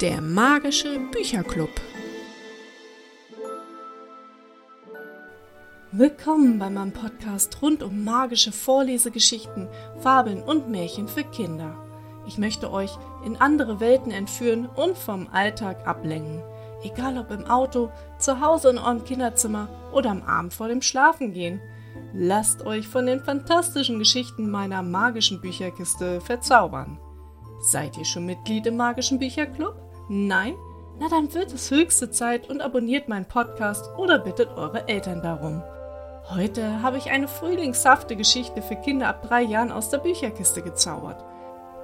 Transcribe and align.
Der 0.00 0.20
magische 0.20 0.98
Bücherclub. 1.12 1.70
Willkommen 5.92 6.58
bei 6.58 6.68
meinem 6.70 6.92
Podcast 6.92 7.62
rund 7.62 7.82
um 7.82 8.02
magische 8.02 8.50
Vorlesegeschichten, 8.50 9.68
Fabeln 10.00 10.42
und 10.42 10.68
Märchen 10.68 11.06
für 11.06 11.24
Kinder. 11.24 11.76
Ich 12.26 12.38
möchte 12.38 12.72
euch 12.72 12.90
in 13.24 13.36
andere 13.36 13.78
Welten 13.78 14.10
entführen 14.10 14.66
und 14.66 14.98
vom 14.98 15.28
Alltag 15.32 15.86
ablenken. 15.86 16.42
Egal 16.82 17.18
ob 17.18 17.30
im 17.30 17.46
Auto, 17.46 17.90
zu 18.18 18.40
Hause 18.40 18.70
in 18.70 18.78
eurem 18.78 19.04
Kinderzimmer 19.04 19.68
oder 19.92 20.10
am 20.10 20.22
Abend 20.22 20.52
vor 20.52 20.68
dem 20.68 20.82
Schlafengehen. 20.82 21.60
Lasst 22.12 22.66
euch 22.66 22.88
von 22.88 23.06
den 23.06 23.20
fantastischen 23.20 23.98
Geschichten 23.98 24.50
meiner 24.50 24.82
magischen 24.82 25.40
Bücherkiste 25.40 26.20
verzaubern. 26.20 26.98
Seid 27.62 27.96
ihr 27.96 28.04
schon 28.04 28.26
Mitglied 28.26 28.66
im 28.66 28.76
magischen 28.76 29.20
Bücherclub? 29.20 29.76
Nein? 30.08 30.54
Na 30.98 31.08
dann 31.08 31.32
wird 31.32 31.52
es 31.52 31.70
höchste 31.70 32.10
Zeit 32.10 32.50
und 32.50 32.60
abonniert 32.60 33.08
meinen 33.08 33.24
Podcast 33.24 33.88
oder 33.96 34.18
bittet 34.18 34.48
eure 34.56 34.88
Eltern 34.88 35.22
darum. 35.22 35.62
Heute 36.28 36.82
habe 36.82 36.98
ich 36.98 37.10
eine 37.10 37.28
frühlingshafte 37.28 38.16
Geschichte 38.16 38.62
für 38.62 38.76
Kinder 38.76 39.08
ab 39.08 39.22
drei 39.22 39.42
Jahren 39.42 39.70
aus 39.70 39.90
der 39.90 39.98
Bücherkiste 39.98 40.60
gezaubert. 40.62 41.24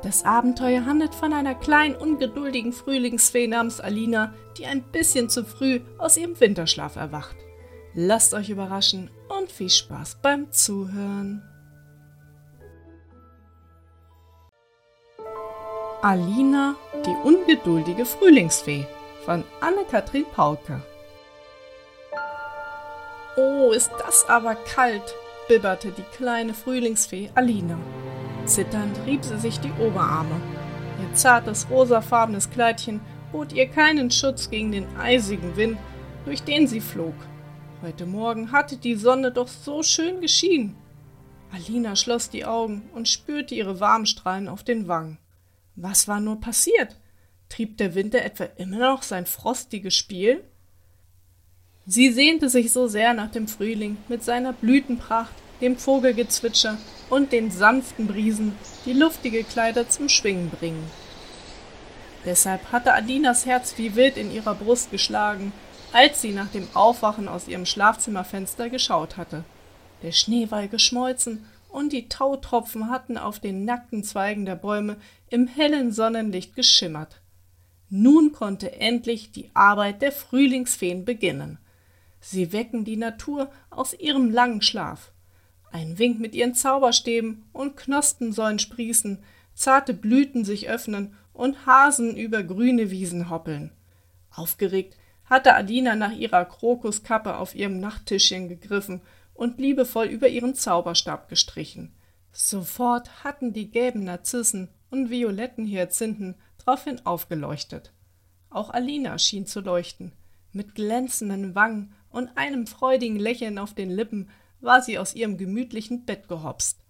Das 0.03 0.25
Abenteuer 0.25 0.85
handelt 0.85 1.15
von 1.15 1.33
einer 1.33 1.55
kleinen, 1.55 1.95
ungeduldigen 1.95 2.73
Frühlingsfee 2.73 3.47
namens 3.47 3.81
Alina, 3.81 4.35
die 4.57 4.67
ein 4.67 4.83
bisschen 4.83 5.29
zu 5.29 5.45
früh 5.45 5.81
aus 5.99 6.17
ihrem 6.17 6.39
Winterschlaf 6.39 6.97
erwacht. 6.97 7.37
Lasst 7.95 8.35
euch 8.35 8.51
überraschen 8.51 9.11
und 9.39 9.51
viel 9.51 9.71
Spaß 9.71 10.19
beim 10.23 10.51
Zuhören. 10.53 11.43
Alina, 16.01 16.77
die 17.05 17.29
ungeduldige 17.29 18.05
Frühlingsfee 18.05 18.87
von 19.25 19.43
Anne-Kathrin 19.61 20.27
Pauke. 20.33 20.81
Oh, 23.37 23.73
ist 23.73 23.91
das 23.99 24.25
aber 24.29 24.55
kalt, 24.55 25.03
bibberte 25.49 25.91
die 25.91 26.05
kleine 26.17 26.55
Frühlingsfee 26.55 27.31
Alina. 27.35 27.77
Zitternd 28.45 28.97
rieb 29.07 29.25
sie 29.25 29.39
sich 29.39 29.59
die 29.59 29.73
Oberarme. 29.73 30.41
Ihr 31.03 31.15
zartes 31.15 31.67
rosafarbenes 31.69 32.49
Kleidchen 32.49 33.01
bot 33.33 33.53
ihr 33.53 33.67
keinen 33.67 34.13
Schutz 34.13 34.51
gegen 34.51 34.71
den 34.71 34.87
eisigen 34.99 35.57
Wind, 35.57 35.79
durch 36.25 36.45
den 36.45 36.69
sie 36.69 36.81
flog. 36.81 37.15
Heute 37.83 38.07
Morgen 38.07 38.53
hatte 38.53 38.77
die 38.77 38.95
Sonne 38.95 39.33
doch 39.33 39.49
so 39.49 39.83
schön 39.83 40.21
geschienen. 40.21 40.77
Alina 41.53 41.97
schloss 41.97 42.31
die 42.31 42.45
Augen 42.45 42.89
und 42.95 43.09
spürte 43.09 43.57
ihre 43.57 43.81
Warmstrahlen 43.81 44.47
auf 44.47 44.63
den 44.63 44.87
Wangen. 44.87 45.19
Was 45.81 46.09
war 46.09 46.19
nur 46.19 46.41
passiert? 46.41 46.97
Trieb 47.49 47.79
der 47.79 47.95
Winter 47.95 48.23
etwa 48.23 48.45
immer 48.57 48.79
noch 48.79 49.05
sein 49.05 49.27
frostiges 49.27 49.95
Spiel? 49.95 50.43
Sie 51.87 52.11
sehnte 52.13 52.49
sich 52.49 52.73
so 52.73 52.89
sehr 52.89 53.15
nach 53.15 53.31
dem 53.31 53.47
Frühling 53.47 53.97
mit 54.09 54.25
seiner 54.25 54.53
Blütenpracht, 54.53 55.33
dem 55.61 55.77
Vogelgezwitscher 55.77 56.79
und 57.11 57.31
den 57.31 57.53
sanften 57.53 58.09
Brisen, 58.09 58.57
die 58.87 58.93
luftige 58.93 59.45
Kleider 59.45 59.89
zum 59.89 60.09
Schwingen 60.09 60.51
bringen. 60.51 60.91
Deshalb 62.25 62.73
hatte 62.73 62.93
Adinas 62.93 63.47
Herz 63.47 63.75
wie 63.77 63.95
wild 63.95 64.17
in 64.17 64.33
ihrer 64.33 64.57
Brust 64.57 64.91
geschlagen, 64.91 65.53
als 65.93 66.21
sie 66.21 66.33
nach 66.33 66.49
dem 66.49 66.67
Aufwachen 66.75 67.29
aus 67.29 67.47
ihrem 67.47 67.67
Schlafzimmerfenster 67.67 68.69
geschaut 68.69 69.17
hatte. 69.17 69.45
Der 70.03 70.11
Schnee 70.11 70.51
war 70.51 70.67
geschmolzen 70.67 71.47
und 71.69 71.93
die 71.93 72.09
Tautropfen 72.09 72.91
hatten 72.91 73.19
auf 73.19 73.41
den 73.41 73.65
nackten 73.65 74.03
Zweigen 74.03 74.47
der 74.47 74.57
Bäume 74.57 74.97
im 75.29 75.47
hellen 75.47 75.93
Sonnenlicht 75.93 76.57
geschimmert. 76.57 77.21
Nun 77.91 78.33
konnte 78.33 78.73
endlich 78.73 79.33
die 79.33 79.51
Arbeit 79.55 80.03
der 80.03 80.13
Frühlingsfeen 80.13 81.05
beginnen. 81.05 81.59
Sie 82.21 82.53
wecken 82.53 82.85
die 82.85 82.97
Natur 82.97 83.51
aus 83.71 83.95
ihrem 83.95 84.31
langen 84.31 84.63
Schlaf. 84.63 85.13
Ein 85.71 85.99
Wink 85.99 86.19
mit 86.19 86.35
ihren 86.35 86.55
Zauberstäben 86.55 87.45
und 87.53 87.77
Knospen 87.77 88.33
sollen 88.33 88.59
sprießen, 88.59 89.23
zarte 89.55 89.95
Blüten 89.95 90.45
sich 90.45 90.69
öffnen 90.69 91.15
und 91.33 91.67
Hasen 91.67 92.17
über 92.17 92.43
grüne 92.43 92.91
Wiesen 92.91 93.31
hoppeln. 93.31 93.71
Aufgeregt 94.35 94.97
hatte 95.25 95.55
Adina 95.55 95.95
nach 95.95 96.13
ihrer 96.13 96.45
Krokuskappe 96.45 97.37
auf 97.37 97.55
ihrem 97.55 97.81
Nachttischchen 97.81 98.49
gegriffen 98.49 99.03
und 99.39 99.61
liebevoll 99.61 100.07
über 100.07 100.27
ihren 100.29 100.57
Zauberstab 100.57 101.29
gestrichen. 101.29 101.95
Sofort 102.33 103.23
hatten 103.23 103.53
die 103.53 103.71
gelben 103.71 104.03
Narzissen 104.03 104.69
und 104.91 105.11
violetten 105.11 105.65
Hyazinthen 105.65 106.35
daraufhin 106.59 107.07
aufgeleuchtet. 107.07 107.93
Auch 108.51 108.71
Alina 108.71 109.17
schien 109.17 109.47
zu 109.47 109.61
leuchten. 109.61 110.13
Mit 110.51 110.75
glänzenden 110.75 111.55
Wangen 111.55 111.95
und 112.11 112.37
einem 112.37 112.67
freudigen 112.67 113.17
Lächeln 113.17 113.59
auf 113.59 113.75
den 113.75 113.91
Lippen 113.91 114.29
war 114.61 114.83
sie 114.83 114.99
aus 114.99 115.15
ihrem 115.15 115.39
gemütlichen 115.39 116.05
Bett 116.05 116.27
gehopst. 116.27 116.81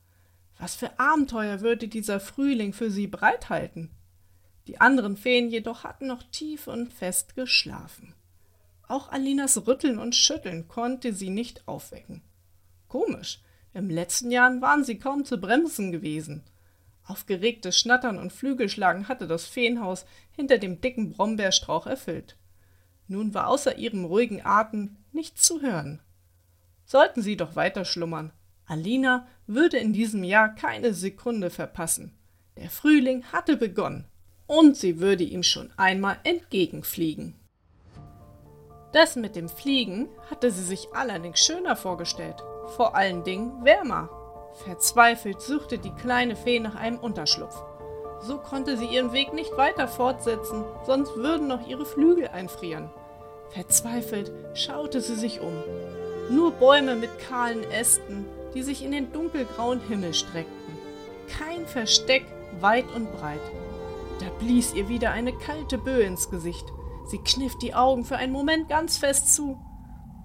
Was 0.59 0.75
für 0.75 0.99
Abenteuer 0.99 1.61
würde 1.61 1.87
dieser 1.87 2.19
Frühling 2.19 2.73
für 2.73 2.91
sie 2.91 3.09
bereithalten? 3.09 3.91
Die 4.69 4.81
anderen 4.81 5.19
Feen 5.19 5.51
jedoch 5.51 5.85
hatten 5.85 6.07
noch 6.07 6.23
tief 6.23 6.67
und 6.67 6.95
fest 6.95 7.37
geschlafen. 7.37 8.15
Auch 8.87 9.13
Alinas 9.13 9.67
Rütteln 9.67 9.99
und 9.99 10.15
Schütteln 10.15 10.67
konnte 10.67 11.13
sie 11.13 11.29
nicht 11.29 11.69
aufwecken. 11.69 12.23
Komisch, 12.89 13.41
im 13.75 13.91
letzten 13.91 14.31
Jahr 14.31 14.61
waren 14.61 14.83
sie 14.83 14.99
kaum 14.99 15.25
zu 15.25 15.39
bremsen 15.39 15.93
gewesen. 15.93 16.43
Aufgeregtes 17.05 17.79
Schnattern 17.79 18.19
und 18.19 18.33
Flügelschlagen 18.33 19.09
hatte 19.09 19.27
das 19.27 19.47
Feenhaus 19.47 20.07
hinter 20.33 20.59
dem 20.59 20.81
dicken 20.81 21.13
Brombeerstrauch 21.13 21.87
erfüllt. 21.87 22.37
Nun 23.07 23.35
war 23.35 23.49
außer 23.49 23.77
ihrem 23.77 24.05
ruhigen 24.05 24.45
Atem 24.45 24.97
nichts 25.13 25.43
zu 25.43 25.63
hören. 25.63 26.01
Sollten 26.85 27.23
sie 27.23 27.37
doch 27.37 27.57
weiter 27.57 27.85
schlummern. 27.85 28.33
Alina 28.67 29.27
würde 29.47 29.79
in 29.79 29.93
diesem 29.93 30.25
Jahr 30.25 30.55
keine 30.55 30.93
Sekunde 30.93 31.51
verpassen. 31.51 32.19
Der 32.57 32.71
Frühling 32.71 33.25
hatte 33.33 33.57
begonnen, 33.57 34.07
und 34.47 34.77
sie 34.77 34.99
würde 34.99 35.25
ihm 35.25 35.43
schon 35.43 35.71
einmal 35.77 36.19
entgegenfliegen. 36.25 37.35
Das 38.93 39.17
mit 39.17 39.37
dem 39.37 39.49
Fliegen 39.49 40.09
hatte 40.31 40.51
sie 40.51 40.65
sich 40.65 40.89
allerdings 40.93 41.41
schöner 41.41 41.77
vorgestellt 41.77 42.43
vor 42.69 42.95
allen 42.95 43.25
Dingen 43.25 43.65
wärmer. 43.65 44.09
Verzweifelt 44.65 45.41
suchte 45.41 45.79
die 45.79 45.93
kleine 45.93 46.37
Fee 46.37 46.61
nach 46.61 46.75
einem 46.75 46.99
Unterschlupf. 46.99 47.57
So 48.21 48.39
konnte 48.39 48.77
sie 48.77 48.87
ihren 48.87 49.13
Weg 49.13 49.33
nicht 49.33 49.57
weiter 49.57 49.87
fortsetzen, 49.87 50.65
sonst 50.85 51.15
würden 51.17 51.47
noch 51.47 51.67
ihre 51.67 51.87
Flügel 51.87 52.29
einfrieren. 52.29 52.91
Verzweifelt 53.51 54.33
schaute 54.55 55.01
sie 55.01 55.15
sich 55.15 55.41
um. 55.41 55.53
Nur 56.31 56.51
Bäume 56.53 56.97
mit 56.97 57.19
kahlen 57.19 57.63
Ästen, 57.71 58.27
die 58.55 58.63
sich 58.63 58.85
in 58.85 58.93
den 58.93 59.13
dunkelgrauen 59.13 59.81
Himmel 59.81 60.15
streckten. 60.15 60.79
Kein 61.39 61.67
Versteck 61.67 62.27
weit 62.61 62.87
und 62.95 63.13
breit. 63.13 63.41
Da 64.21 64.27
blies 64.41 64.75
ihr 64.75 64.89
wieder 64.89 65.13
eine 65.13 65.33
kalte 65.33 65.79
Böe 65.79 66.03
ins 66.03 66.29
Gesicht. 66.31 66.67
Sie 67.07 67.19
kniff 67.19 67.57
die 67.59 67.75
Augen 67.75 68.05
für 68.05 68.17
einen 68.17 68.33
Moment 68.33 68.69
ganz 68.69 68.99
fest 68.99 69.35
zu 69.35 69.59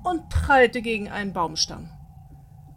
und 0.03 0.27
prallte 0.29 0.81
gegen 0.81 1.09
einen 1.09 1.31
Baumstamm. 1.31 1.89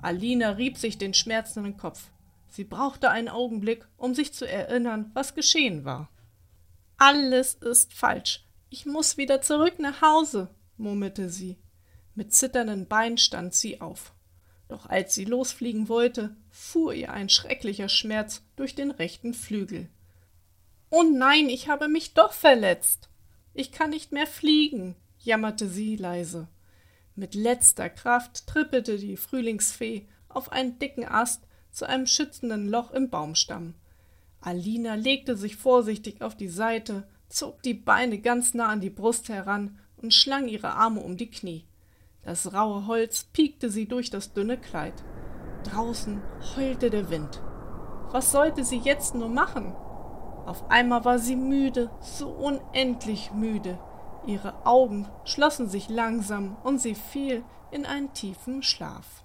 Alina 0.03 0.51
rieb 0.51 0.77
sich 0.77 0.99
den 0.99 1.15
schmerzenden 1.15 1.77
Kopf. 1.77 2.11
Sie 2.49 2.65
brauchte 2.65 3.11
einen 3.11 3.29
Augenblick, 3.29 3.87
um 3.97 4.15
sich 4.15 4.33
zu 4.33 4.49
erinnern, 4.49 5.11
was 5.15 5.35
geschehen 5.35 5.85
war. 5.85 6.09
Alles 6.97 7.55
ist 7.55 7.93
falsch. 7.93 8.45
Ich 8.71 8.87
muss 8.87 9.17
wieder 9.17 9.43
zurück 9.43 9.79
nach 9.79 10.01
Hause, 10.01 10.49
murmelte 10.77 11.29
sie. 11.29 11.57
Mit 12.15 12.33
zitternden 12.33 12.87
Beinen 12.87 13.19
stand 13.19 13.55
sie 13.55 13.81
auf. 13.81 14.15
Doch 14.69 14.87
als 14.87 15.15
sie 15.15 15.25
losfliegen 15.25 15.89
wollte, 15.89 16.35
fuhr 16.51 16.93
ihr 16.95 17.13
ein 17.13 17.29
schrecklicher 17.29 17.89
Schmerz 17.89 18.43
durch 18.57 18.75
den 18.75 18.91
rechten 18.91 19.35
Flügel. 19.35 19.89
Oh 20.91 21.03
nein, 21.03 21.49
ich 21.49 21.69
habe 21.69 21.89
mich 21.89 22.15
doch 22.15 22.33
verletzt. 22.33 23.09
Ich 23.55 23.71
kann 23.71 23.91
nicht 23.91 24.13
mehr 24.13 24.27
fliegen, 24.27 24.97
jammerte 25.19 25.69
sie 25.69 25.97
leise. 25.97 26.49
Mit 27.19 27.35
letzter 27.35 27.89
Kraft 27.89 28.47
trippelte 28.47 28.99
die 28.99 29.17
Frühlingsfee 29.17 30.07
auf 30.29 30.53
einen 30.53 30.79
dicken 30.79 31.07
Ast 31.07 31.45
zu 31.71 31.89
einem 31.89 32.07
schützenden 32.07 32.69
Loch 32.69 32.91
im 32.91 33.09
Baumstamm. 33.09 33.75
Alina 34.43 34.95
legte 34.95 35.35
sich 35.35 35.57
vorsichtig 35.57 36.21
auf 36.21 36.37
die 36.37 36.49
Seite, 36.49 37.09
zog 37.31 37.63
die 37.63 37.73
Beine 37.73 38.19
ganz 38.19 38.53
nah 38.53 38.69
an 38.69 38.83
die 38.83 38.91
Brust 38.91 39.31
heran 39.31 39.79
und 39.97 40.13
schlang 40.13 40.47
ihre 40.47 40.73
Arme 40.75 41.01
um 41.01 41.17
die 41.17 41.31
Knie. 41.31 41.67
Das 42.23 42.53
raue 42.53 42.87
Holz 42.87 43.25
piekte 43.25 43.71
sie 43.71 43.89
durch 43.89 44.11
das 44.11 44.35
dünne 44.35 44.59
Kleid. 44.59 44.95
Draußen 45.65 46.21
heulte 46.55 46.91
der 46.91 47.09
Wind. 47.09 47.41
Was 48.11 48.31
sollte 48.31 48.63
sie 48.63 48.79
jetzt 48.79 49.15
nur 49.15 49.31
machen? 49.31 49.75
Auf 50.45 50.71
einmal 50.71 51.07
war 51.07 51.19
sie 51.19 51.35
müde, 51.35 51.91
so 52.01 52.29
unendlich 52.29 53.33
müde. 53.33 53.79
Ihre 54.27 54.67
Augen 54.67 55.09
schlossen 55.25 55.69
sich 55.69 55.89
langsam 55.89 56.57
und 56.65 56.81
sie 56.81 56.97
fiel 56.97 57.45
in 57.71 57.87
einen 57.87 58.13
tiefen 58.13 58.63
Schlaf. 58.63 59.25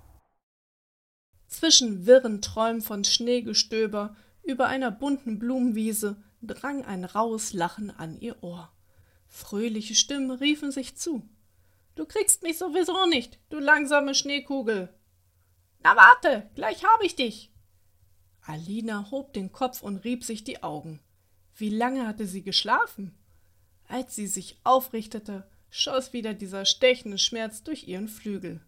Zwischen 1.48 2.06
wirren 2.06 2.42
Träumen 2.42 2.81
von 2.81 3.03
Schneegestöber 3.03 4.15
über 4.44 4.68
einer 4.68 4.92
bunten 4.92 5.39
Blumenwiese 5.39 6.21
drang 6.42 6.86
ein 6.86 7.03
rauhes 7.03 7.53
Lachen 7.53 7.92
an 7.92 8.19
ihr 8.19 8.44
Ohr. 8.44 8.71
Fröhliche 9.27 9.95
Stimmen 9.95 10.31
riefen 10.31 10.71
sich 10.71 10.95
zu. 10.98 11.27
Du 11.95 12.06
kriegst 12.06 12.44
mich 12.44 12.57
sowieso 12.57 13.06
nicht, 13.07 13.39
du 13.50 13.59
langsame 13.59 14.13
Schneekugel. 14.13 14.94
Na 15.83 15.95
warte, 15.95 16.50
gleich 16.56 16.83
hab 16.83 17.04
ich 17.04 17.15
dich. 17.15 17.51
Alina 18.42 19.09
hob 19.12 19.33
den 19.33 19.51
Kopf 19.51 19.81
und 19.81 19.97
rieb 19.97 20.24
sich 20.24 20.44
die 20.44 20.63
Augen. 20.63 21.00
Wie 21.56 21.69
lange 21.69 22.07
hatte 22.07 22.27
sie 22.27 22.44
geschlafen? 22.44 23.15
Als 23.92 24.16
sie 24.16 24.28
sich 24.28 24.58
aufrichtete, 24.64 25.46
schoss 25.70 26.14
wieder 26.14 26.34
dieser 26.34 26.64
stechende 26.64 27.18
Schmerz 27.18 27.62
durch 27.62 27.90
ihren 27.90 28.08
Flügel. 28.08 28.62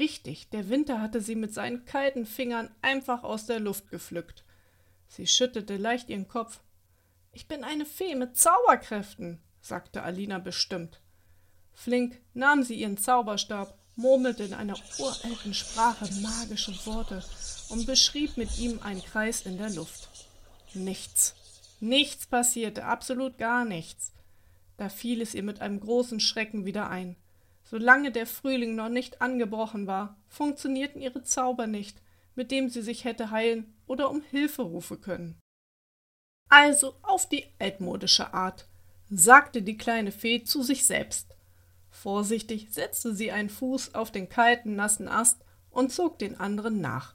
Richtig, 0.00 0.50
der 0.50 0.68
Winter 0.68 1.00
hatte 1.00 1.20
sie 1.20 1.36
mit 1.36 1.54
seinen 1.54 1.84
kalten 1.84 2.26
Fingern 2.26 2.68
einfach 2.82 3.22
aus 3.22 3.46
der 3.46 3.60
Luft 3.60 3.88
gepflückt. 3.88 4.42
Sie 5.06 5.28
schüttelte 5.28 5.76
leicht 5.76 6.08
ihren 6.08 6.26
Kopf. 6.26 6.58
Ich 7.32 7.46
bin 7.46 7.62
eine 7.62 7.86
Fee 7.86 8.16
mit 8.16 8.36
Zauberkräften, 8.36 9.40
sagte 9.60 10.02
Alina 10.02 10.40
bestimmt. 10.40 11.00
Flink 11.72 12.20
nahm 12.34 12.64
sie 12.64 12.74
ihren 12.74 12.98
Zauberstab, 12.98 13.78
murmelte 13.94 14.42
in 14.42 14.54
einer 14.54 14.76
uralten 14.98 15.54
Sprache 15.54 16.12
magische 16.20 16.74
Worte 16.84 17.22
und 17.68 17.86
beschrieb 17.86 18.36
mit 18.36 18.58
ihm 18.58 18.80
einen 18.82 19.04
Kreis 19.04 19.42
in 19.42 19.56
der 19.56 19.70
Luft. 19.70 20.08
Nichts. 20.74 21.36
Nichts 21.78 22.26
passierte, 22.26 22.86
absolut 22.86 23.38
gar 23.38 23.64
nichts. 23.64 24.10
Da 24.78 24.88
fiel 24.88 25.20
es 25.20 25.34
ihr 25.34 25.42
mit 25.42 25.60
einem 25.60 25.80
großen 25.80 26.20
Schrecken 26.20 26.64
wieder 26.64 26.88
ein. 26.88 27.16
Solange 27.64 28.10
der 28.10 28.26
Frühling 28.26 28.74
noch 28.74 28.88
nicht 28.88 29.20
angebrochen 29.20 29.86
war, 29.86 30.16
funktionierten 30.28 31.02
ihre 31.02 31.22
Zauber 31.22 31.66
nicht, 31.66 32.00
mit 32.34 32.50
dem 32.50 32.70
sie 32.70 32.80
sich 32.80 33.04
hätte 33.04 33.30
heilen 33.30 33.74
oder 33.86 34.08
um 34.08 34.22
Hilfe 34.22 34.62
rufen 34.62 35.00
können. 35.02 35.38
Also 36.48 36.94
auf 37.02 37.28
die 37.28 37.44
altmodische 37.58 38.32
Art, 38.32 38.66
sagte 39.10 39.60
die 39.60 39.76
kleine 39.76 40.12
Fee 40.12 40.44
zu 40.44 40.62
sich 40.62 40.86
selbst. 40.86 41.34
Vorsichtig 41.90 42.68
setzte 42.70 43.14
sie 43.14 43.32
einen 43.32 43.50
Fuß 43.50 43.94
auf 43.94 44.12
den 44.12 44.28
kalten, 44.28 44.76
nassen 44.76 45.08
Ast 45.08 45.44
und 45.70 45.92
zog 45.92 46.18
den 46.18 46.38
anderen 46.38 46.80
nach. 46.80 47.14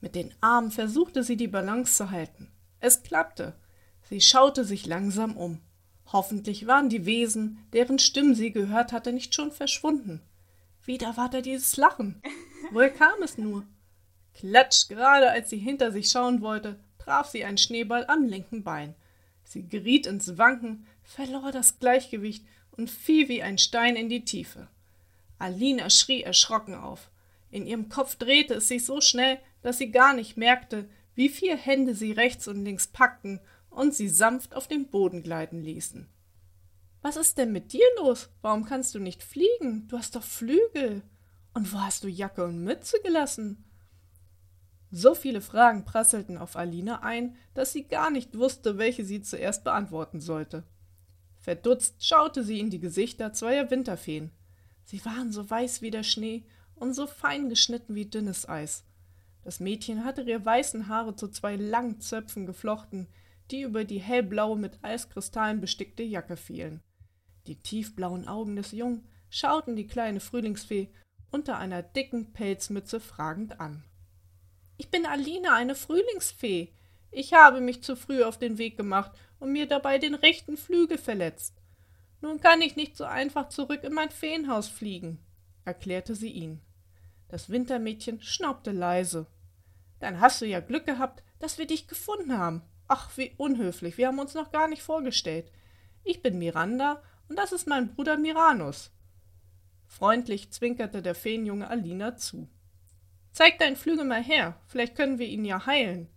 Mit 0.00 0.14
den 0.14 0.34
Armen 0.40 0.70
versuchte 0.70 1.24
sie 1.24 1.36
die 1.36 1.48
Balance 1.48 1.96
zu 1.96 2.10
halten. 2.10 2.52
Es 2.80 3.02
klappte. 3.02 3.54
Sie 4.02 4.20
schaute 4.20 4.64
sich 4.64 4.86
langsam 4.86 5.36
um. 5.36 5.60
Hoffentlich 6.12 6.66
waren 6.66 6.88
die 6.88 7.04
Wesen, 7.04 7.58
deren 7.72 7.98
Stimmen 7.98 8.34
sie 8.34 8.50
gehört 8.50 8.92
hatte, 8.92 9.12
nicht 9.12 9.34
schon 9.34 9.52
verschwunden. 9.52 10.22
Wieder 10.84 11.16
war 11.18 11.28
da 11.28 11.42
dieses 11.42 11.76
Lachen. 11.76 12.22
Woher 12.72 12.90
kam 12.90 13.22
es 13.22 13.36
nur? 13.36 13.64
Klatsch, 14.34 14.88
gerade 14.88 15.30
als 15.30 15.50
sie 15.50 15.58
hinter 15.58 15.92
sich 15.92 16.10
schauen 16.10 16.40
wollte, 16.40 16.78
traf 16.98 17.28
sie 17.28 17.44
einen 17.44 17.58
Schneeball 17.58 18.06
am 18.08 18.24
linken 18.24 18.62
Bein. 18.64 18.94
Sie 19.44 19.66
geriet 19.66 20.06
ins 20.06 20.38
Wanken, 20.38 20.86
verlor 21.02 21.52
das 21.52 21.78
Gleichgewicht 21.78 22.44
und 22.70 22.90
fiel 22.90 23.28
wie 23.28 23.42
ein 23.42 23.58
Stein 23.58 23.96
in 23.96 24.08
die 24.08 24.24
Tiefe. 24.24 24.68
Alina 25.38 25.90
schrie 25.90 26.22
erschrocken 26.22 26.74
auf. 26.74 27.10
In 27.50 27.66
ihrem 27.66 27.88
Kopf 27.88 28.16
drehte 28.16 28.54
es 28.54 28.68
sich 28.68 28.84
so 28.84 29.00
schnell, 29.00 29.38
dass 29.62 29.78
sie 29.78 29.90
gar 29.90 30.14
nicht 30.14 30.36
merkte, 30.36 30.88
wie 31.14 31.28
vier 31.28 31.56
Hände 31.56 31.94
sie 31.94 32.12
rechts 32.12 32.46
und 32.46 32.64
links 32.64 32.86
packten 32.86 33.40
und 33.78 33.94
sie 33.94 34.08
sanft 34.08 34.56
auf 34.56 34.66
den 34.66 34.88
Boden 34.88 35.22
gleiten 35.22 35.62
ließen. 35.62 36.08
Was 37.00 37.16
ist 37.16 37.38
denn 37.38 37.52
mit 37.52 37.72
dir 37.72 37.86
los? 37.98 38.28
Warum 38.42 38.64
kannst 38.64 38.92
du 38.96 38.98
nicht 38.98 39.22
fliegen? 39.22 39.86
Du 39.86 39.96
hast 39.96 40.16
doch 40.16 40.24
Flügel. 40.24 41.02
Und 41.54 41.72
wo 41.72 41.78
hast 41.78 42.02
du 42.02 42.08
Jacke 42.08 42.44
und 42.44 42.64
Mütze 42.64 42.96
gelassen? 43.04 43.64
So 44.90 45.14
viele 45.14 45.40
Fragen 45.40 45.84
prasselten 45.84 46.38
auf 46.38 46.56
Alina 46.56 47.02
ein, 47.02 47.36
dass 47.54 47.72
sie 47.72 47.84
gar 47.84 48.10
nicht 48.10 48.36
wusste, 48.36 48.78
welche 48.78 49.04
sie 49.04 49.22
zuerst 49.22 49.62
beantworten 49.62 50.20
sollte. 50.20 50.64
Verdutzt 51.36 52.04
schaute 52.04 52.42
sie 52.42 52.58
in 52.58 52.70
die 52.70 52.80
Gesichter 52.80 53.32
zweier 53.32 53.70
Winterfeen. 53.70 54.32
Sie 54.86 55.04
waren 55.04 55.30
so 55.30 55.48
weiß 55.48 55.82
wie 55.82 55.92
der 55.92 56.02
Schnee 56.02 56.44
und 56.74 56.94
so 56.94 57.06
fein 57.06 57.48
geschnitten 57.48 57.94
wie 57.94 58.06
dünnes 58.06 58.48
Eis. 58.48 58.82
Das 59.44 59.60
Mädchen 59.60 60.04
hatte 60.04 60.22
ihre 60.22 60.44
weißen 60.44 60.88
Haare 60.88 61.14
zu 61.14 61.28
zwei 61.28 61.54
langen 61.54 62.00
Zöpfen 62.00 62.44
geflochten, 62.44 63.06
die 63.50 63.62
über 63.62 63.84
die 63.84 63.98
hellblaue 63.98 64.56
mit 64.58 64.78
Eiskristallen 64.82 65.60
bestickte 65.60 66.02
Jacke 66.02 66.36
fielen. 66.36 66.82
Die 67.46 67.60
tiefblauen 67.60 68.28
Augen 68.28 68.56
des 68.56 68.72
Jungen 68.72 69.08
schauten 69.30 69.76
die 69.76 69.86
kleine 69.86 70.20
Frühlingsfee 70.20 70.90
unter 71.30 71.58
einer 71.58 71.82
dicken 71.82 72.32
Pelzmütze 72.32 73.00
fragend 73.00 73.60
an. 73.60 73.84
Ich 74.76 74.90
bin 74.90 75.06
Alina, 75.06 75.54
eine 75.54 75.74
Frühlingsfee. 75.74 76.72
Ich 77.10 77.32
habe 77.32 77.60
mich 77.60 77.82
zu 77.82 77.96
früh 77.96 78.22
auf 78.22 78.38
den 78.38 78.58
Weg 78.58 78.76
gemacht 78.76 79.12
und 79.40 79.52
mir 79.52 79.66
dabei 79.66 79.98
den 79.98 80.14
rechten 80.14 80.56
Flügel 80.56 80.98
verletzt. 80.98 81.54
Nun 82.20 82.40
kann 82.40 82.62
ich 82.62 82.76
nicht 82.76 82.96
so 82.96 83.04
einfach 83.04 83.48
zurück 83.48 83.84
in 83.84 83.92
mein 83.92 84.10
Feenhaus 84.10 84.68
fliegen, 84.68 85.18
erklärte 85.64 86.14
sie 86.14 86.30
ihn. 86.30 86.60
Das 87.28 87.50
Wintermädchen 87.50 88.20
schnaubte 88.22 88.72
leise. 88.72 89.26
Dann 90.00 90.20
hast 90.20 90.40
du 90.40 90.46
ja 90.46 90.60
Glück 90.60 90.86
gehabt, 90.86 91.22
dass 91.38 91.58
wir 91.58 91.66
dich 91.66 91.86
gefunden 91.86 92.36
haben, 92.36 92.62
Ach, 92.88 93.10
wie 93.16 93.34
unhöflich, 93.36 93.98
wir 93.98 94.08
haben 94.08 94.18
uns 94.18 94.32
noch 94.32 94.50
gar 94.50 94.66
nicht 94.66 94.82
vorgestellt. 94.82 95.52
Ich 96.04 96.22
bin 96.22 96.38
Miranda 96.38 97.02
und 97.28 97.38
das 97.38 97.52
ist 97.52 97.66
mein 97.66 97.94
Bruder 97.94 98.16
Miranus. 98.16 98.90
Freundlich 99.86 100.50
zwinkerte 100.50 101.02
der 101.02 101.14
Feenjunge 101.14 101.68
Alina 101.68 102.16
zu. 102.16 102.48
Zeig 103.32 103.58
deinen 103.58 103.76
Flügel 103.76 104.04
mal 104.04 104.22
her, 104.22 104.58
vielleicht 104.66 104.94
können 104.94 105.18
wir 105.18 105.26
ihn 105.26 105.44
ja 105.44 105.66
heilen. 105.66 106.08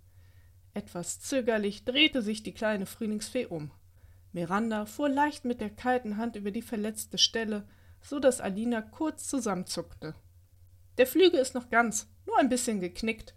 Etwas 0.74 1.20
zögerlich 1.20 1.84
drehte 1.84 2.22
sich 2.22 2.42
die 2.42 2.54
kleine 2.54 2.86
Frühlingsfee 2.86 3.48
um. 3.48 3.72
Miranda 4.32 4.86
fuhr 4.86 5.10
leicht 5.10 5.44
mit 5.44 5.60
der 5.60 5.70
kalten 5.70 6.16
Hand 6.16 6.38
über 6.38 6.52
die 6.52 6.62
verletzte 6.62 7.18
Stelle, 7.18 7.68
so 8.02 8.20
dass 8.20 8.40
Alina 8.40 8.82
kurz 8.82 9.28
zusammenzuckte. 9.28 10.16
Der 10.98 11.06
Flügel 11.06 11.40
ist 11.42 11.54
noch 11.54 11.70
ganz, 11.70 12.10
nur 12.26 12.38
ein 12.40 12.50
bisschen 12.50 12.80
geknickt. 12.80 13.34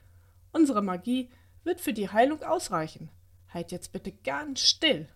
Unsere 0.52 0.82
Magie 0.82 1.30
wird 1.64 1.80
für 1.80 1.92
die 1.92 2.10
Heilung 2.10 2.42
ausreichen. 2.44 3.10
Halt 3.54 3.70
jetzt 3.70 3.92
bitte 3.92 4.10
ganz 4.10 4.60
still. 4.60 5.08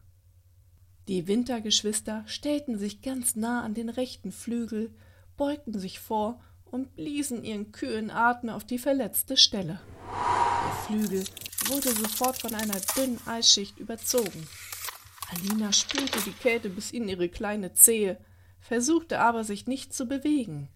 Die 1.09 1.27
Wintergeschwister 1.27 2.23
stellten 2.29 2.79
sich 2.79 3.03
ganz 3.03 3.35
nah 3.35 3.65
an 3.65 3.75
den 3.75 3.89
rechten 3.89 4.31
Flügel, 4.31 4.95
beugten 5.37 5.77
sich 5.77 5.99
vor 5.99 6.41
und 6.65 6.95
bliesen 6.95 7.43
ihren 7.43 7.73
kühlen 7.73 8.13
Atem 8.13 8.51
auf 8.51 8.65
die 8.65 8.79
verletzte 8.79 9.37
Stelle. 9.37 9.81
Der 10.07 10.73
Flügel 10.87 11.25
wurde 11.67 11.91
sofort 11.91 12.41
von 12.41 12.55
einer 12.55 12.79
dünnen 12.97 13.19
Eisschicht 13.27 13.79
überzogen. 13.79 14.47
Alina 15.31 15.73
spürte 15.73 16.21
die 16.25 16.33
Kälte 16.33 16.71
bis 16.71 16.93
in 16.93 17.09
ihre 17.09 17.29
kleine 17.29 17.73
Zehe, 17.73 18.21
versuchte 18.61 19.19
aber 19.19 19.43
sich 19.43 19.67
nicht 19.67 19.93
zu 19.93 20.07
bewegen. 20.07 20.69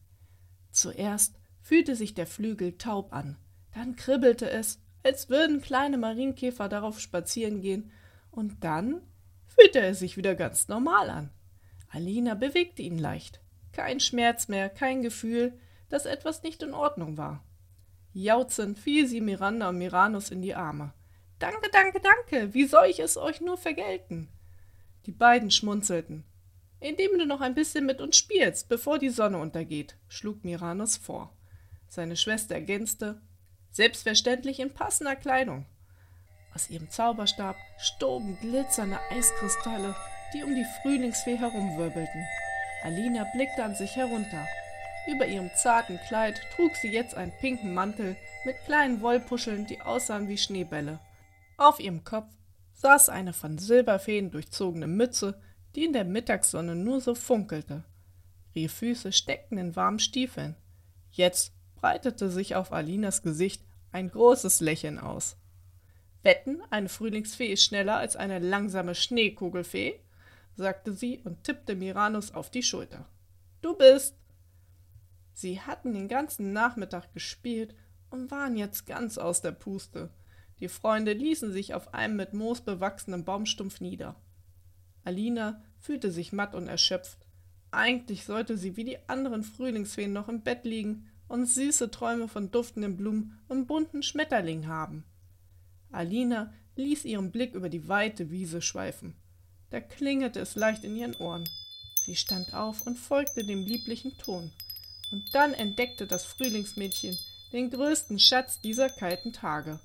Zuerst 0.72 1.38
fühlte 1.60 1.94
sich 1.94 2.14
der 2.14 2.26
Flügel 2.26 2.76
taub 2.76 3.12
an, 3.12 3.36
dann 3.72 3.94
kribbelte 3.94 4.50
es 4.50 4.81
als 5.02 5.28
würden 5.28 5.60
kleine 5.60 5.98
Marienkäfer 5.98 6.68
darauf 6.68 7.00
spazieren 7.00 7.60
gehen, 7.60 7.90
und 8.30 8.64
dann 8.64 9.02
fühlte 9.46 9.80
er 9.80 9.94
sich 9.94 10.16
wieder 10.16 10.34
ganz 10.34 10.68
normal 10.68 11.10
an. 11.10 11.30
Alina 11.88 12.34
bewegte 12.34 12.82
ihn 12.82 12.98
leicht. 12.98 13.40
Kein 13.72 14.00
Schmerz 14.00 14.48
mehr, 14.48 14.70
kein 14.70 15.02
Gefühl, 15.02 15.58
dass 15.88 16.06
etwas 16.06 16.42
nicht 16.42 16.62
in 16.62 16.72
Ordnung 16.72 17.18
war. 17.18 17.44
Jauchzend 18.14 18.78
fiel 18.78 19.06
sie 19.06 19.20
Miranda 19.20 19.68
und 19.68 19.78
Miranus 19.78 20.30
in 20.30 20.42
die 20.42 20.54
Arme. 20.54 20.92
Danke, 21.38 21.70
danke, 21.72 22.00
danke, 22.00 22.54
wie 22.54 22.66
soll 22.66 22.86
ich 22.86 23.00
es 23.00 23.16
euch 23.16 23.40
nur 23.40 23.56
vergelten? 23.56 24.28
Die 25.06 25.12
beiden 25.12 25.50
schmunzelten. 25.50 26.24
Indem 26.80 27.18
du 27.18 27.26
noch 27.26 27.40
ein 27.40 27.54
bisschen 27.54 27.86
mit 27.86 28.00
uns 28.00 28.16
spielst, 28.16 28.68
bevor 28.68 28.98
die 28.98 29.10
Sonne 29.10 29.38
untergeht, 29.38 29.96
schlug 30.08 30.44
Miranus 30.44 30.96
vor. 30.96 31.36
Seine 31.88 32.16
Schwester 32.16 32.54
ergänzte, 32.54 33.20
selbstverständlich 33.72 34.60
in 34.60 34.72
passender 34.72 35.16
Kleidung. 35.16 35.66
Aus 36.54 36.70
ihrem 36.70 36.90
Zauberstab 36.90 37.56
stoben 37.78 38.38
glitzernde 38.40 38.98
Eiskristalle, 39.10 39.96
die 40.34 40.44
um 40.44 40.54
die 40.54 40.66
Frühlingsfee 40.82 41.36
herumwirbelten. 41.36 42.24
Alina 42.84 43.26
blickte 43.34 43.64
an 43.64 43.74
sich 43.74 43.96
herunter. 43.96 44.46
Über 45.06 45.26
ihrem 45.26 45.50
zarten 45.54 45.98
Kleid 46.06 46.40
trug 46.54 46.76
sie 46.76 46.88
jetzt 46.88 47.14
einen 47.14 47.32
pinken 47.40 47.74
Mantel 47.74 48.16
mit 48.44 48.56
kleinen 48.66 49.00
Wollpuscheln, 49.00 49.66
die 49.66 49.80
aussahen 49.80 50.28
wie 50.28 50.38
Schneebälle. 50.38 51.00
Auf 51.56 51.80
ihrem 51.80 52.04
Kopf 52.04 52.30
saß 52.74 53.08
eine 53.08 53.32
von 53.32 53.58
Silberfäden 53.58 54.30
durchzogene 54.30 54.86
Mütze, 54.86 55.40
die 55.74 55.84
in 55.84 55.92
der 55.92 56.04
Mittagssonne 56.04 56.76
nur 56.76 57.00
so 57.00 57.14
funkelte. 57.14 57.84
Ihre 58.52 58.68
Füße 58.68 59.12
steckten 59.12 59.58
in 59.58 59.74
warmen 59.74 59.98
Stiefeln. 59.98 60.56
Jetzt 61.10 61.52
breitete 61.82 62.30
sich 62.30 62.54
auf 62.54 62.72
Alinas 62.72 63.22
Gesicht 63.22 63.62
ein 63.90 64.08
großes 64.08 64.60
Lächeln 64.60 64.98
aus. 64.98 65.36
Wetten, 66.22 66.62
eine 66.70 66.88
Frühlingsfee 66.88 67.52
ist 67.52 67.64
schneller 67.64 67.96
als 67.96 68.16
eine 68.16 68.38
langsame 68.38 68.94
Schneekugelfee? 68.94 70.00
sagte 70.54 70.92
sie 70.92 71.18
und 71.24 71.42
tippte 71.42 71.74
Miranus 71.74 72.32
auf 72.32 72.50
die 72.50 72.62
Schulter. 72.62 73.06
Du 73.62 73.76
bist. 73.76 74.16
Sie 75.34 75.60
hatten 75.60 75.92
den 75.92 76.08
ganzen 76.08 76.52
Nachmittag 76.52 77.12
gespielt 77.14 77.74
und 78.10 78.30
waren 78.30 78.56
jetzt 78.56 78.86
ganz 78.86 79.18
aus 79.18 79.40
der 79.40 79.52
Puste. 79.52 80.10
Die 80.60 80.68
Freunde 80.68 81.12
ließen 81.14 81.52
sich 81.52 81.74
auf 81.74 81.94
einem 81.94 82.14
mit 82.14 82.32
Moos 82.32 82.60
bewachsenen 82.60 83.24
Baumstumpf 83.24 83.80
nieder. 83.80 84.14
Alina 85.02 85.60
fühlte 85.80 86.12
sich 86.12 86.32
matt 86.32 86.54
und 86.54 86.68
erschöpft. 86.68 87.26
Eigentlich 87.72 88.24
sollte 88.24 88.56
sie 88.56 88.76
wie 88.76 88.84
die 88.84 89.08
anderen 89.08 89.42
Frühlingsfeen 89.42 90.12
noch 90.12 90.28
im 90.28 90.42
Bett 90.42 90.64
liegen 90.64 91.08
und 91.32 91.46
süße 91.46 91.90
Träume 91.90 92.28
von 92.28 92.50
duftenden 92.50 92.98
Blumen 92.98 93.40
und 93.48 93.66
bunten 93.66 94.02
Schmetterlingen 94.02 94.68
haben. 94.68 95.02
Alina 95.90 96.52
ließ 96.76 97.06
ihren 97.06 97.32
Blick 97.32 97.54
über 97.54 97.70
die 97.70 97.88
weite 97.88 98.30
Wiese 98.30 98.60
schweifen. 98.60 99.16
Da 99.70 99.80
klingelte 99.80 100.40
es 100.40 100.56
leicht 100.56 100.84
in 100.84 100.94
ihren 100.94 101.16
Ohren. 101.16 101.48
Sie 102.04 102.16
stand 102.16 102.52
auf 102.52 102.86
und 102.86 102.98
folgte 102.98 103.46
dem 103.46 103.60
lieblichen 103.60 104.12
Ton. 104.18 104.52
Und 105.10 105.24
dann 105.32 105.54
entdeckte 105.54 106.06
das 106.06 106.26
Frühlingsmädchen 106.26 107.16
den 107.54 107.70
größten 107.70 108.18
Schatz 108.18 108.60
dieser 108.60 108.90
kalten 108.90 109.32
Tage, 109.32 109.80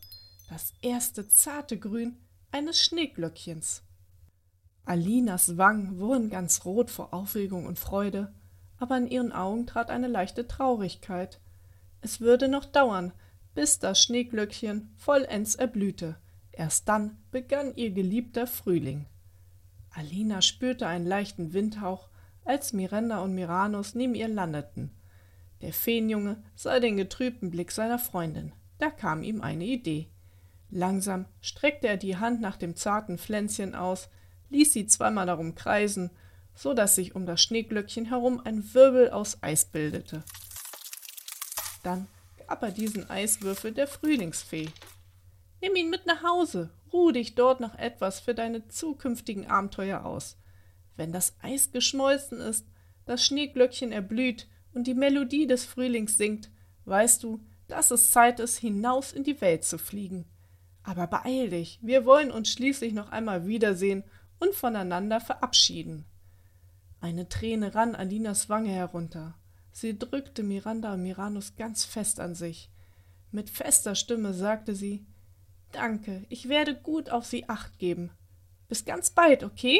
das 0.49 0.73
erste 0.81 1.29
zarte 1.29 1.79
Grün 1.79 2.17
eines 2.51 2.81
Schneeglöckchens. 2.81 3.83
Alinas 4.83 5.57
Wangen 5.57 5.97
wurden 5.97 6.29
ganz 6.29 6.65
rot 6.65 6.91
vor 6.91 7.13
Aufregung 7.13 7.65
und 7.65 7.79
Freude, 7.79 8.33
aber 8.79 8.97
in 8.97 9.07
ihren 9.07 9.31
Augen 9.31 9.65
trat 9.65 9.89
eine 9.89 10.07
leichte 10.07 10.47
Traurigkeit. 10.47 11.39
Es 12.01 12.21
würde 12.21 12.47
noch 12.47 12.65
dauern, 12.65 13.11
bis 13.55 13.79
das 13.79 14.01
Schneeglöckchen 14.03 14.91
vollends 14.95 15.55
erblühte. 15.55 16.17
Erst 16.51 16.87
dann 16.87 17.17
begann 17.31 17.75
ihr 17.75 17.91
geliebter 17.91 18.47
Frühling. 18.47 19.05
Alina 19.91 20.41
spürte 20.41 20.87
einen 20.87 21.07
leichten 21.07 21.53
Windhauch, 21.53 22.09
als 22.45 22.71
Miranda 22.71 23.21
und 23.21 23.35
Miranus 23.35 23.95
neben 23.95 24.15
ihr 24.15 24.27
landeten. 24.27 24.91
Der 25.61 25.73
Feenjunge 25.73 26.41
sah 26.55 26.79
den 26.79 26.97
getrübten 26.97 27.51
Blick 27.51 27.71
seiner 27.71 27.99
Freundin. 27.99 28.53
Da 28.77 28.89
kam 28.89 29.23
ihm 29.23 29.41
eine 29.41 29.65
Idee. 29.65 30.07
Langsam 30.69 31.25
streckte 31.41 31.87
er 31.87 31.97
die 31.97 32.17
Hand 32.17 32.41
nach 32.41 32.57
dem 32.57 32.75
zarten 32.75 33.17
Pflänzchen 33.17 33.73
aus, 33.73 34.09
ließ 34.49 34.73
sie 34.73 34.85
zweimal 34.85 35.25
darum 35.25 35.55
kreisen, 35.55 36.11
so 36.57 36.73
dass 36.73 36.95
sich 36.95 37.15
um 37.15 37.27
das 37.27 37.41
Schneeglöckchen 37.41 38.05
herum 38.05 38.41
ein 38.43 38.73
Wirbel 38.73 39.11
aus 39.11 39.41
Eis 39.43 39.65
bildete. 39.65 40.23
Dann 41.83 42.07
gab 42.47 42.63
er 42.63 42.71
diesen 42.71 43.09
Eiswürfel 43.09 43.71
der 43.71 43.87
Frühlingsfee. 43.87 44.69
Nimm 45.61 45.75
ihn 45.75 45.91
mit 45.91 46.07
nach 46.07 46.23
Hause, 46.23 46.71
ruh 46.91 47.11
dich 47.11 47.35
dort 47.35 47.59
noch 47.59 47.77
etwas 47.77 48.19
für 48.19 48.33
deine 48.33 48.67
zukünftigen 48.67 49.45
Abenteuer 49.45 50.03
aus. 50.03 50.37
Wenn 50.95 51.11
das 51.11 51.35
Eis 51.43 51.71
geschmolzen 51.71 52.39
ist, 52.39 52.65
das 53.05 53.23
Schneeglöckchen 53.23 53.91
erblüht 53.91 54.47
und 54.73 54.87
die 54.87 54.95
Melodie 54.95 55.45
des 55.45 55.63
Frühlings 55.63 56.17
singt, 56.17 56.49
weißt 56.85 57.21
du, 57.21 57.39
dass 57.67 57.91
es 57.91 58.09
Zeit 58.09 58.39
ist, 58.39 58.57
hinaus 58.57 59.13
in 59.13 59.23
die 59.23 59.39
Welt 59.41 59.63
zu 59.63 59.77
fliegen. 59.77 60.25
Aber 60.81 61.05
beeil 61.05 61.51
dich, 61.51 61.79
wir 61.83 62.05
wollen 62.05 62.31
uns 62.31 62.49
schließlich 62.49 62.93
noch 62.93 63.11
einmal 63.11 63.45
wiedersehen 63.45 64.03
und 64.39 64.55
voneinander 64.55 65.19
verabschieden. 65.19 66.05
Eine 66.99 67.29
Träne 67.29 67.75
rann 67.75 67.95
Alinas 67.95 68.49
Wange 68.49 68.69
herunter. 68.69 69.35
Sie 69.71 69.97
drückte 69.97 70.43
Miranda 70.43 70.93
und 70.93 71.03
Miranus 71.03 71.55
ganz 71.55 71.85
fest 71.85 72.19
an 72.19 72.33
sich. 72.33 72.71
Mit 73.31 73.49
fester 73.49 73.93
Stimme 73.95 74.33
sagte 74.33 74.73
sie 74.73 75.05
Danke, 75.71 76.25
ich 76.29 76.49
werde 76.49 76.75
gut 76.75 77.09
auf 77.09 77.25
Sie 77.25 77.47
acht 77.49 77.77
geben. 77.77 78.09
Bis 78.69 78.85
ganz 78.85 79.11
bald, 79.11 79.43
okay? 79.43 79.79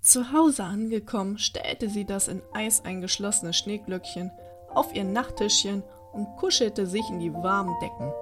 Zu 0.00 0.32
Hause 0.32 0.64
angekommen, 0.64 1.38
stellte 1.38 1.88
sie 1.88 2.04
das 2.04 2.28
in 2.28 2.42
Eis 2.52 2.84
eingeschlossene 2.84 3.52
Schneeglöckchen 3.52 4.30
auf 4.68 4.94
ihr 4.94 5.04
Nachttischchen 5.04 5.82
und 6.12 6.36
kuschelte 6.36 6.86
sich 6.86 7.08
in 7.10 7.18
die 7.18 7.32
warmen 7.32 7.74
Decken. 7.80 8.12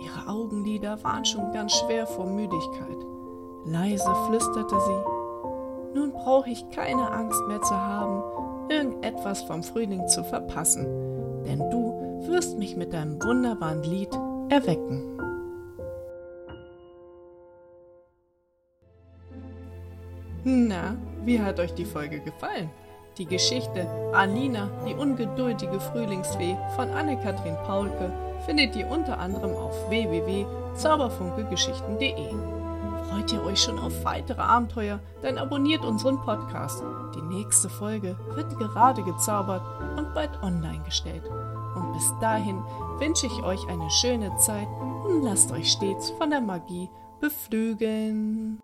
Ihre 0.00 0.28
Augenlider 0.28 1.02
waren 1.02 1.24
schon 1.24 1.52
ganz 1.52 1.72
schwer 1.72 2.06
vor 2.06 2.26
Müdigkeit. 2.26 2.96
Leise 3.64 4.14
flüsterte 4.26 4.78
sie, 4.80 5.13
nun 5.94 6.12
brauche 6.12 6.50
ich 6.50 6.68
keine 6.70 7.10
Angst 7.10 7.40
mehr 7.48 7.62
zu 7.62 7.74
haben, 7.74 8.22
irgendetwas 8.68 9.42
vom 9.42 9.62
Frühling 9.62 10.06
zu 10.08 10.24
verpassen, 10.24 10.84
denn 11.44 11.70
du 11.70 12.26
wirst 12.26 12.58
mich 12.58 12.76
mit 12.76 12.92
deinem 12.92 13.22
wunderbaren 13.22 13.82
Lied 13.82 14.12
erwecken. 14.48 15.10
Na, 20.44 20.96
wie 21.24 21.40
hat 21.40 21.58
euch 21.58 21.72
die 21.72 21.86
Folge 21.86 22.20
gefallen? 22.20 22.70
Die 23.16 23.26
Geschichte 23.26 23.86
Alina, 24.12 24.68
die 24.86 24.94
ungeduldige 24.94 25.80
Frühlingsfee 25.80 26.56
von 26.76 26.90
Anne-Kathrin 26.90 27.56
Paulke 27.64 28.12
findet 28.44 28.76
ihr 28.76 28.90
unter 28.90 29.18
anderem 29.18 29.54
auf 29.54 29.88
www.zauberfunkegeschichten.de. 29.88 32.63
Freut 33.08 33.32
ihr 33.32 33.42
euch 33.44 33.62
schon 33.62 33.78
auf 33.78 34.04
weitere 34.04 34.40
Abenteuer? 34.40 35.00
Dann 35.22 35.38
abonniert 35.38 35.84
unseren 35.84 36.20
Podcast. 36.22 36.82
Die 37.14 37.22
nächste 37.22 37.68
Folge 37.68 38.16
wird 38.34 38.58
gerade 38.58 39.02
gezaubert 39.02 39.62
und 39.96 40.12
bald 40.14 40.30
online 40.42 40.82
gestellt. 40.84 41.24
Und 41.76 41.92
bis 41.92 42.12
dahin 42.20 42.62
wünsche 42.98 43.26
ich 43.26 43.42
euch 43.42 43.68
eine 43.68 43.90
schöne 43.90 44.34
Zeit 44.36 44.68
und 45.04 45.22
lasst 45.22 45.52
euch 45.52 45.70
stets 45.70 46.10
von 46.10 46.30
der 46.30 46.40
Magie 46.40 46.88
beflügeln. 47.20 48.63